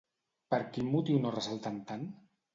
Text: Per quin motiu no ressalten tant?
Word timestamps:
Per 0.53 0.57
quin 0.77 0.89
motiu 0.95 1.21
no 1.27 1.35
ressalten 1.37 1.79
tant? 1.93 2.11